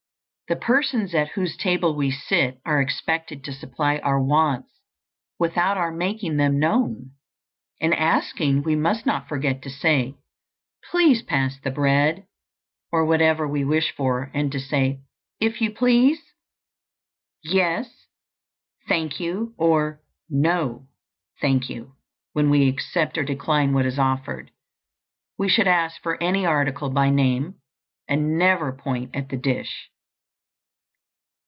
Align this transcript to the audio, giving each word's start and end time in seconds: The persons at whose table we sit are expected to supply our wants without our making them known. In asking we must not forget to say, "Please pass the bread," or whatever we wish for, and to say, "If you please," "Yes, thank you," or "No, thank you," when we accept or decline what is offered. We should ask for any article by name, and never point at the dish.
The 0.49 0.55
persons 0.57 1.15
at 1.15 1.29
whose 1.29 1.55
table 1.55 1.95
we 1.95 2.11
sit 2.11 2.59
are 2.65 2.81
expected 2.81 3.41
to 3.45 3.53
supply 3.53 3.99
our 3.99 4.21
wants 4.21 4.81
without 5.39 5.77
our 5.77 5.91
making 5.93 6.35
them 6.35 6.59
known. 6.59 7.11
In 7.79 7.93
asking 7.93 8.63
we 8.63 8.75
must 8.75 9.05
not 9.05 9.29
forget 9.29 9.61
to 9.61 9.69
say, 9.69 10.15
"Please 10.89 11.21
pass 11.21 11.57
the 11.57 11.71
bread," 11.71 12.25
or 12.91 13.05
whatever 13.05 13.47
we 13.47 13.63
wish 13.63 13.93
for, 13.95 14.29
and 14.33 14.51
to 14.51 14.59
say, 14.59 14.99
"If 15.39 15.61
you 15.61 15.71
please," 15.71 16.19
"Yes, 17.41 18.07
thank 18.89 19.21
you," 19.21 19.53
or 19.57 20.01
"No, 20.29 20.85
thank 21.39 21.69
you," 21.69 21.95
when 22.33 22.49
we 22.49 22.67
accept 22.67 23.17
or 23.17 23.23
decline 23.23 23.71
what 23.73 23.85
is 23.85 23.97
offered. 23.97 24.51
We 25.37 25.47
should 25.47 25.69
ask 25.69 26.01
for 26.01 26.21
any 26.21 26.45
article 26.45 26.89
by 26.89 27.09
name, 27.09 27.55
and 28.09 28.37
never 28.37 28.73
point 28.73 29.15
at 29.15 29.29
the 29.29 29.37
dish. 29.37 29.87